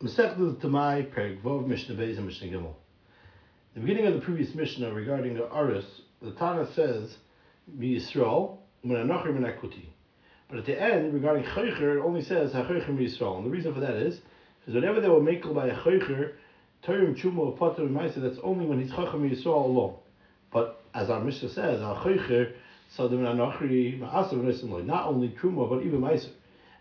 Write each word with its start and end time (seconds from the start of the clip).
Masechta 0.00 0.54
Demai 0.60 1.10
Vov 1.42 1.66
Mishnah 1.66 1.96
Beis 1.96 2.18
and 2.18 2.26
Mishnah 2.26 2.46
Gimel. 2.46 2.72
The 3.74 3.80
beginning 3.80 4.06
of 4.06 4.14
the 4.14 4.20
previous 4.20 4.54
Mishnah 4.54 4.94
regarding 4.94 5.34
the 5.34 5.52
Aris, 5.52 6.02
the 6.22 6.30
Tana 6.30 6.72
says 6.72 7.16
Yisrael 7.76 8.58
Anachir 8.86 9.34
Min 9.34 9.52
But 10.48 10.58
at 10.58 10.66
the 10.66 10.80
end, 10.80 11.12
regarding 11.12 11.42
Choicher, 11.42 11.96
it 11.96 12.00
only 12.00 12.22
says 12.22 12.52
HaChoicher 12.52 12.96
Yisrael. 12.96 13.38
And 13.38 13.46
the 13.46 13.50
reason 13.50 13.74
for 13.74 13.80
that 13.80 13.96
is 13.96 14.20
because 14.60 14.76
whenever 14.76 15.00
they 15.00 15.08
were 15.08 15.20
makel 15.20 15.52
by 15.52 15.66
a 15.66 15.76
Choicher, 15.76 16.34
Torim 16.84 17.20
Chumo 17.20 17.58
Potter 17.58 17.82
Maisa, 17.82 18.22
that's 18.22 18.38
only 18.44 18.66
when 18.66 18.80
he's 18.80 18.92
Chochem 18.92 19.28
Yisrael 19.28 19.64
alone. 19.64 19.96
But 20.52 20.80
as 20.94 21.10
our 21.10 21.20
Mishnah 21.20 21.48
says, 21.48 21.82
Al 21.82 21.96
Choicher 21.96 22.52
Sadim 22.96 23.24
Anachri 23.24 23.98
Ma'asav 23.98 24.84
not 24.84 25.06
only 25.08 25.30
Truma 25.30 25.68
but 25.68 25.84
even 25.84 26.00
Meiser. 26.00 26.30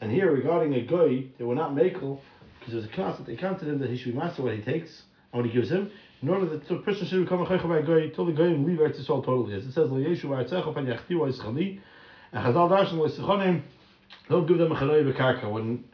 And 0.00 0.10
here 0.10 0.32
regarding 0.32 0.72
a 0.74 0.80
goy, 0.80 1.26
they 1.36 1.44
were 1.44 1.54
not 1.54 1.72
makel 1.72 2.18
because 2.64 2.74
there's 2.74 2.92
a 2.92 2.94
class 2.94 3.18
that 3.18 3.26
they 3.26 3.36
counted 3.36 3.68
him 3.68 3.80
that 3.80 3.90
he 3.90 3.96
should 3.96 4.12
be 4.12 4.18
master 4.18 4.42
what 4.42 4.54
he 4.54 4.62
takes 4.62 5.02
and 5.32 5.42
what 5.42 5.44
he 5.44 5.52
gives 5.52 5.70
him. 5.70 5.90
In 6.22 6.28
order 6.28 6.46
that 6.46 6.68
the 6.68 6.76
person 6.76 7.06
should 7.06 7.24
become 7.24 7.42
a 7.42 7.46
chaycha 7.46 7.68
by 7.68 7.78
a 7.78 7.82
goy, 7.82 8.10
till 8.10 8.26
the 8.26 8.32
goy 8.32 8.44
and 8.44 8.64
leave 8.64 8.78
Eretz 8.78 9.00
Yisrael 9.00 9.24
totally. 9.24 9.54
As 9.54 9.66
it 9.66 9.72
says, 9.72 9.88
"Leyeshu 9.88 10.24
v'artzecha 10.24 10.72
pan 10.72 10.86
yachti 10.86 11.18
wa 11.18 11.26
yischali," 11.26 11.80
and 12.32 12.44
Chazal 12.44 12.70
darshan 12.70 12.94
leisichonim, 12.94 13.62
don't 14.28 14.46
give 14.46 14.58
them 14.58 14.70
a 14.70 14.76
charoy 14.76 15.02
b'karka. 15.12 15.50
When 15.50 15.84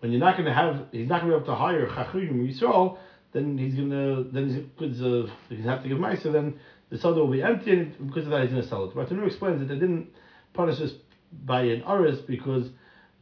when 0.00 0.10
you're 0.10 0.20
not 0.20 0.36
going 0.36 0.46
to 0.46 0.54
have, 0.54 0.86
he's 0.90 1.08
not 1.08 1.20
going 1.20 1.32
to 1.32 1.38
be 1.38 1.44
able 1.44 1.46
to 1.46 1.54
hire 1.54 1.86
chachrim 1.86 2.48
Yisrael, 2.48 2.96
then 3.32 3.58
he's 3.58 3.74
going 3.74 3.90
to 3.90 4.26
then 4.32 4.48
he's 4.48 4.64
going 4.78 4.94
to, 4.94 5.30
he's 5.54 5.64
have 5.66 5.82
to 5.82 5.88
give 5.88 5.98
ma'aser. 5.98 6.32
Then 6.32 6.58
the 6.88 6.98
soda 6.98 7.20
will 7.20 7.30
be 7.30 7.42
empty, 7.42 7.72
and 7.72 8.06
because 8.06 8.24
of 8.24 8.30
that, 8.30 8.42
he's 8.42 8.50
going 8.50 8.62
to 8.62 8.68
sell 8.68 8.84
it. 8.84 8.94
But 8.94 9.12
explains 9.26 9.60
that 9.60 9.66
they 9.66 9.78
didn't 9.78 10.08
punish 10.54 10.80
us 10.80 10.92
by 11.44 11.62
an 11.62 11.82
aris 11.82 12.20
because 12.20 12.70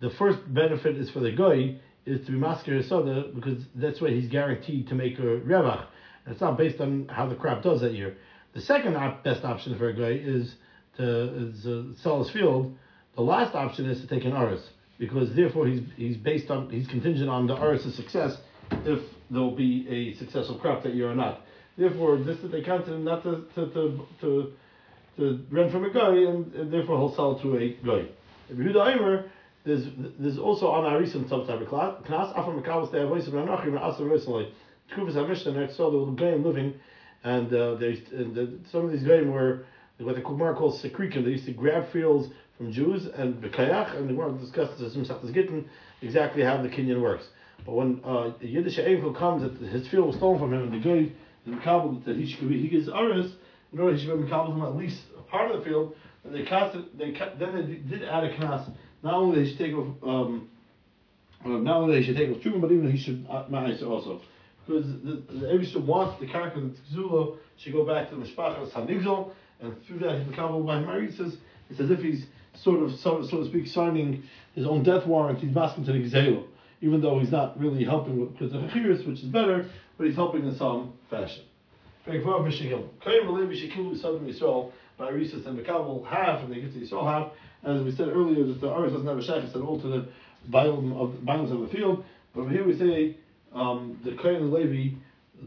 the 0.00 0.10
first 0.10 0.38
benefit 0.52 0.96
is 0.96 1.10
for 1.10 1.20
the 1.20 1.32
guy 1.32 1.80
is 2.06 2.24
to 2.26 2.32
be 2.32 2.38
masker 2.38 2.82
soda 2.82 3.28
because 3.34 3.62
that's 3.74 4.00
where 4.00 4.10
he's 4.10 4.28
guaranteed 4.28 4.88
to 4.88 4.94
make 4.94 5.18
a 5.18 5.22
revach. 5.22 5.86
And 6.24 6.32
it's 6.32 6.40
not 6.40 6.58
based 6.58 6.80
on 6.80 7.08
how 7.08 7.26
the 7.26 7.34
crop 7.34 7.62
does 7.62 7.80
that 7.80 7.92
year. 7.92 8.16
The 8.54 8.60
second 8.60 8.96
op- 8.96 9.24
best 9.24 9.44
option 9.44 9.76
for 9.78 9.88
a 9.88 9.94
guy 9.94 10.20
is 10.22 10.54
to 10.96 11.48
is, 11.48 11.66
uh, 11.66 11.84
sell 12.02 12.22
his 12.22 12.32
field. 12.32 12.76
The 13.16 13.22
last 13.22 13.54
option 13.54 13.88
is 13.88 14.00
to 14.00 14.06
take 14.06 14.24
an 14.24 14.32
aris 14.32 14.62
because 14.98 15.34
therefore 15.34 15.66
he's 15.66 15.82
he's 15.96 16.16
based 16.16 16.50
on 16.50 16.70
he's 16.70 16.86
contingent 16.86 17.28
on 17.28 17.46
the 17.46 17.56
aris' 17.56 17.94
success 17.94 18.36
if 18.84 19.00
there'll 19.30 19.56
be 19.56 19.86
a 19.88 20.14
successful 20.18 20.58
crop 20.58 20.82
that 20.82 20.94
year 20.94 21.10
or 21.10 21.14
not. 21.14 21.40
Therefore, 21.76 22.18
this 22.18 22.38
they 22.44 22.62
counted 22.62 22.88
him 22.94 23.04
not 23.04 23.22
to 23.22 23.46
to 23.54 23.66
to, 23.70 24.06
to, 24.20 24.52
to 25.16 25.44
rent 25.50 25.72
from 25.72 25.84
a 25.84 25.92
guy, 25.92 26.10
and, 26.10 26.52
and 26.54 26.72
therefore 26.72 26.98
he'll 26.98 27.14
sell 27.14 27.38
to 27.40 27.56
a 27.56 27.70
guy. 27.84 28.08
If 28.50 28.56
Yehuda 28.58 28.96
Eimer, 28.96 29.28
there's 29.64 29.86
there's 30.18 30.38
also 30.38 30.68
on 30.68 30.84
our 30.84 30.98
recent 30.98 31.28
type 31.28 31.60
of 31.60 31.68
class. 31.68 31.94
After 32.36 32.90
they 32.92 32.98
have 33.00 33.08
voice 33.08 33.26
of 33.26 33.34
Anachim 33.34 33.68
and 33.68 33.78
Asa 33.78 34.04
recently. 34.04 34.52
Kufas 34.96 35.14
HaMishnah 35.14 35.54
next 35.54 35.76
saw 35.76 35.90
the 35.90 36.12
Goyim 36.12 36.44
living, 36.44 36.74
and 37.24 37.46
uh, 37.52 37.74
there's 37.76 37.98
and 38.10 38.34
the, 38.34 38.58
some 38.70 38.84
of 38.84 38.92
these 38.92 39.04
Goyim 39.04 39.30
were 39.30 39.64
what 39.98 40.16
the 40.16 40.22
Kumar 40.22 40.54
calls 40.54 40.82
sekrikim. 40.82 41.24
They 41.24 41.30
used 41.30 41.46
to 41.46 41.52
grab 41.52 41.90
fields 41.92 42.28
from 42.58 42.72
Jews 42.72 43.06
and 43.06 43.34
bekayach, 43.36 43.96
and 43.96 44.08
the 44.08 44.14
Gemara 44.14 44.38
discusses 44.38 44.96
Masechtas 44.96 45.32
Gittin 45.32 45.68
exactly 46.02 46.42
how 46.42 46.60
the 46.60 46.68
Kenyan 46.68 47.00
works. 47.00 47.24
But 47.64 47.72
when 47.72 48.00
uh, 48.04 48.32
Yiddish 48.40 48.78
Einkel 48.78 49.16
comes, 49.16 49.42
that 49.42 49.68
his 49.68 49.86
field 49.88 50.08
was 50.08 50.16
stolen 50.16 50.40
from 50.40 50.52
him, 50.52 50.72
and 50.72 50.72
the 50.72 50.88
guy 50.88 51.12
the 51.46 51.52
Makabel 51.52 52.04
that 52.04 52.16
he 52.16 52.26
should 52.26 52.48
be 52.48 52.60
he 52.60 52.68
gives 52.68 52.88
Aris, 52.88 53.32
in 53.72 53.78
order 53.78 53.96
he 53.96 54.04
should 54.04 54.26
be 54.26 54.32
at 54.32 54.76
least 54.76 55.00
a 55.16 55.22
part 55.22 55.50
of 55.50 55.58
the 55.58 55.64
field. 55.64 55.94
And 56.24 56.34
they 56.34 56.44
cast 56.44 56.76
they 56.96 57.12
then 57.38 57.54
they 57.56 57.96
did 57.96 58.04
add 58.04 58.24
a 58.24 58.36
knas. 58.36 58.72
Not 59.02 59.14
only 59.14 59.46
should 59.48 59.58
take 59.58 59.74
off, 59.74 59.88
um, 60.02 60.48
not 61.44 61.76
only 61.76 62.02
should 62.02 62.16
take 62.16 62.30
off 62.30 62.40
Truman, 62.40 62.60
but 62.60 62.72
even 62.72 62.90
he 62.90 62.98
should 62.98 63.26
ma'aser 63.26 63.88
also. 63.88 64.20
Because 64.66 64.86
the, 65.02 65.22
the 65.28 65.46
Evisha 65.46 65.84
wants 65.84 66.20
the 66.20 66.26
character 66.26 66.60
that 66.60 66.76
Tzula 66.92 67.36
should 67.56 67.72
go 67.72 67.84
back 67.84 68.10
to 68.10 68.16
the 68.16 68.24
Mishpacha 68.24 68.70
Sanigzol, 68.70 69.32
and 69.60 69.74
through 69.84 69.98
that 70.00 70.18
he's 70.18 70.28
Makabel 70.28 70.64
by 70.64 70.78
Mari 70.78 71.10
says 71.10 71.36
it's 71.68 71.80
as 71.80 71.90
if 71.90 72.00
he's 72.00 72.26
sort 72.54 72.82
of, 72.82 72.92
so, 72.92 73.24
so 73.24 73.38
to 73.38 73.46
speak, 73.46 73.66
signing 73.66 74.22
his 74.54 74.66
own 74.66 74.82
death 74.82 75.06
warrant. 75.06 75.40
He's 75.40 75.54
masking 75.54 75.84
to 75.86 75.92
the 75.92 75.98
Gzelo 75.98 76.44
even 76.82 77.00
though 77.00 77.18
he's 77.20 77.30
not 77.30 77.58
really 77.58 77.84
helping 77.84 78.20
with 78.20 78.38
the 78.38 78.46
Chachiris, 78.46 79.06
which 79.06 79.20
is 79.20 79.26
better, 79.26 79.70
but 79.96 80.06
he's 80.06 80.16
helping 80.16 80.44
in 80.44 80.54
some 80.54 80.92
fashion. 81.08 81.44
Kaim 82.04 82.24
Levi 82.24 83.54
Shekilu 83.54 84.00
Southern 84.00 84.26
Yisrael 84.26 84.72
by 84.98 85.10
Risus 85.10 85.46
and 85.46 85.58
Mekabel 85.58 86.06
have, 86.06 86.40
and 86.42 86.52
they 86.52 86.60
get 86.60 86.72
to 86.72 86.80
Yisrael 86.80 87.10
have, 87.10 87.32
as 87.64 87.82
we 87.82 87.92
said 87.92 88.08
earlier, 88.08 88.44
that 88.44 88.60
the 88.60 88.72
Aris 88.72 88.92
doesn't 88.92 89.06
have 89.06 89.18
a 89.18 89.20
Shechus 89.20 89.54
at 89.54 89.62
all 89.62 89.80
to 89.80 89.88
the 89.88 90.08
biome 90.50 90.96
of, 90.96 91.14
violence 91.20 91.52
of 91.52 91.60
the 91.60 91.68
field, 91.68 92.04
but 92.34 92.48
here 92.48 92.64
we 92.64 92.76
say 92.76 93.16
um, 93.54 94.00
the 94.04 94.12
Kaim 94.16 94.36
and 94.36 94.52
Levi 94.52 94.96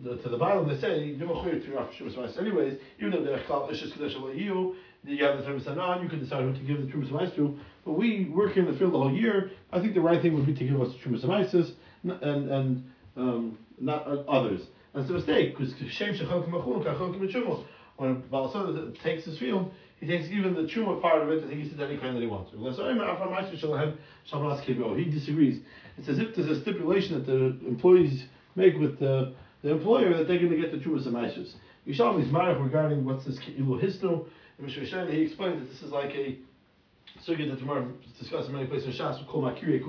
the, 0.04 0.18
to 0.18 0.30
the 0.30 0.38
Bible, 0.38 0.66
they 0.66 0.80
say 0.80 1.18
to 1.18 2.40
Anyways, 2.40 2.80
even 3.00 3.12
though 3.12 3.24
they're 3.24 3.44
called 3.48 3.72
Ishus 3.72 3.94
Kadesh 3.94 4.16
you, 4.36 4.76
you 5.04 5.24
have 5.24 5.38
the 5.38 5.44
term 5.44 5.62
Sanan, 5.62 6.04
you 6.04 6.10
can 6.10 6.20
decide 6.20 6.42
who 6.42 6.54
to 6.54 6.60
give 6.60 6.82
the 6.82 6.92
Trumas 6.92 7.12
Mice 7.12 7.34
to. 7.36 7.58
But 7.86 7.94
we 7.94 8.26
work 8.26 8.54
here 8.54 8.66
in 8.66 8.72
the 8.72 8.78
field 8.78 8.94
the 8.94 8.98
whole 8.98 9.14
year. 9.14 9.52
I 9.72 9.80
think 9.80 9.94
the 9.94 10.02
right 10.02 10.22
thing 10.22 10.34
would 10.34 10.46
be 10.46 10.56
to 10.56 10.66
give 10.66 10.82
us 10.82 10.94
the 10.94 11.00
Trumas 11.00 11.24
Mices 11.24 11.74
and 12.04 12.50
and 12.50 12.92
um, 13.16 13.58
not 13.80 14.08
others. 14.08 14.62
It's 14.96 15.10
a 15.10 15.14
mistake 15.14 15.58
because 15.58 15.74
Shem 15.92 16.16
Shechok 16.16 16.48
Machun 16.50 16.86
Kachok. 16.86 17.66
When 17.98 18.22
Baal 18.32 18.94
takes 19.04 19.26
his 19.26 19.38
field, 19.38 19.74
he 20.00 20.08
takes 20.08 20.30
even 20.30 20.54
the 20.54 20.62
truma 20.62 21.02
part 21.02 21.22
of 21.22 21.30
it 21.30 21.44
and 21.44 21.52
he 21.52 21.60
uses 21.60 21.78
any 21.80 21.98
kind 21.98 22.16
that 22.16 22.22
he 22.22 22.28
wants. 22.28 22.52
Oh, 22.54 22.60
he 24.96 25.06
disagrees. 25.06 25.60
It's 25.98 26.08
as 26.08 26.20
if 26.20 26.36
there's 26.36 26.50
a 26.50 26.62
stipulation 26.62 27.16
that 27.16 27.26
the 27.26 27.58
employees 27.68 28.26
make 28.56 28.78
with 28.78 29.00
the 29.00 29.34
the 29.64 29.72
employer 29.72 30.16
that 30.16 30.28
they're 30.28 30.38
going 30.38 30.52
to 30.52 30.58
get 30.58 30.72
the 30.72 30.78
trumas 30.78 31.08
and 31.08 31.16
maishas. 31.16 31.54
Yishalom 31.88 32.22
is 32.22 32.30
marif 32.30 32.64
regarding 32.64 33.04
what's 33.04 33.26
this 33.26 33.40
ilu 33.58 33.82
hisnu. 33.82 34.28
And 34.60 34.70
he 35.10 35.24
explains 35.24 35.60
that 35.60 35.70
this 35.70 35.82
is 35.82 35.92
like 35.92 36.12
a 36.12 36.38
sugya 37.28 37.50
that 37.50 37.60
tomorrow 37.60 37.92
discussed 38.20 38.48
in 38.48 38.56
many 38.56 38.68
places 38.68 38.98
in 38.98 39.06
Shas. 39.06 39.20
We 39.20 39.26
call 39.26 39.42
makiri 39.42 39.82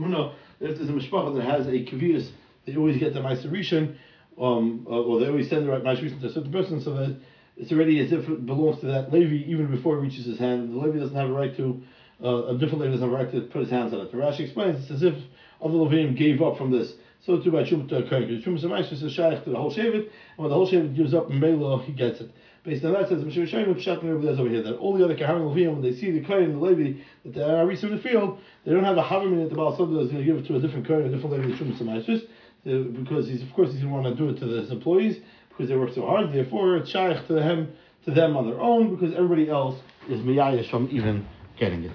if 0.60 0.78
there's 0.78 0.88
a 0.88 0.92
mishpacha 0.92 1.36
that 1.36 1.44
has 1.44 1.68
a 1.68 1.84
kavias, 1.84 2.30
they 2.64 2.74
always 2.74 2.98
get 2.98 3.14
the 3.14 3.20
ma'aser 3.20 3.50
rishon, 3.50 3.96
um, 4.41 4.86
or 4.86 5.20
they 5.20 5.28
always 5.28 5.48
send 5.48 5.66
the 5.66 5.70
right 5.70 5.82
to 5.82 6.26
a 6.26 6.32
certain 6.32 6.52
person, 6.52 6.80
so 6.80 6.94
that 6.94 7.16
it's 7.56 7.72
already 7.72 8.00
as 8.00 8.12
if 8.12 8.28
it 8.28 8.47
belongs 8.47 8.80
to 8.80 8.86
that 8.86 9.12
Levi 9.12 9.50
even 9.50 9.66
before 9.70 9.97
it 9.97 10.00
reaches 10.00 10.26
his 10.26 10.38
hand. 10.38 10.72
The 10.72 10.78
Levi 10.78 10.98
doesn't 10.98 11.16
have 11.16 11.30
a 11.30 11.32
right 11.32 11.56
to. 11.56 11.82
Uh, 12.22 12.47
a 12.47 12.58
different 12.58 12.80
Levi 12.80 12.92
doesn't 12.92 13.10
have 13.10 13.12
a 13.12 13.24
right 13.24 13.30
to 13.32 13.42
put 13.42 13.60
his 13.60 13.70
hands 13.70 13.92
on 13.92 14.00
it. 14.00 14.10
The 14.10 14.16
Rashi 14.16 14.41
explains 14.41 14.82
it's 14.82 14.91
as 14.91 15.02
if 15.02 15.14
other 15.60 15.74
Levim 15.74 16.16
gave 16.16 16.41
up 16.41 16.56
from 16.56 16.70
this 16.70 16.94
so 17.26 17.41
too 17.41 17.50
by 17.50 17.64
Shumat 17.64 17.88
Kohen. 17.88 18.42
Shumat 18.42 18.62
Samash 18.62 18.92
is 18.92 19.12
shaykh 19.12 19.44
to 19.44 19.50
the 19.50 19.56
whole 19.56 19.72
Shevet, 19.72 19.94
and 19.94 20.10
when 20.36 20.48
the 20.48 20.54
whole 20.54 20.70
Shevet 20.70 20.94
gives 20.94 21.12
up 21.12 21.28
in 21.30 21.41
Mela, 21.41 21.82
he 21.82 21.92
gets 21.92 22.20
it. 22.20 22.30
Based 22.62 22.84
on 22.84 22.92
that, 22.92 23.08
says 23.08 23.22
Moshe 23.22 23.50
Shayim 23.50 23.74
Pshat 23.74 24.03
there 24.03 24.14
over 24.14 24.48
here 24.48 24.62
that 24.62 24.76
all 24.76 24.97
the 24.97 25.04
other 25.04 25.16
Kaharim 25.16 25.53
Levim, 25.53 25.72
when 25.74 25.82
they 25.82 25.92
see 25.92 26.10
the 26.10 26.24
Kohen 26.24 26.44
and 26.44 26.54
the 26.54 26.64
Levi 26.64 27.00
that 27.24 27.34
they 27.34 27.42
are 27.42 27.70
in 27.70 27.97
the 27.97 28.00
field, 28.03 28.38
they 28.64 28.72
don't 28.72 28.84
have 28.84 28.97
a 28.97 29.03
Havim 29.03 29.42
that 29.42 29.50
the 29.50 29.56
Baal 29.56 29.76
Sabda 29.76 30.04
is 30.04 30.10
going 30.10 30.24
to 30.24 30.24
give 30.24 30.36
it 30.36 30.47
to 30.47 30.56
a 30.56 30.60
different 30.60 30.86
Kohen, 30.86 31.06
a 31.06 31.10
different 31.10 31.32
Levi, 31.32 31.58
Shumat 31.58 31.78
Samash 31.78 32.28
uh, 32.66 32.78
because 32.99 33.28
he's 33.28 33.43
of 33.43 33.53
course 33.53 33.71
going 33.71 33.82
to 33.82 33.88
want 33.88 34.06
to 34.06 34.15
do 34.15 34.28
it 34.31 34.38
to 34.41 34.47
his 34.47 34.71
employees 34.71 35.19
because 35.49 35.69
they 35.69 35.77
work 35.77 35.94
so 35.94 36.06
hard. 36.06 36.32
Therefore, 36.32 36.77
it's 36.77 36.91
shaykh 36.91 37.27
to 37.28 37.34
them 37.34 37.72
to 38.04 38.10
them 38.12 38.37
on 38.37 38.49
their 38.49 38.60
own 38.60 38.94
because 38.94 39.15
everybody 39.15 39.49
else 39.49 39.81
is 40.09 40.21
miyayish 40.21 40.71
from 40.71 40.88
even 40.91 41.27
getting 41.59 41.84
it. 41.84 41.93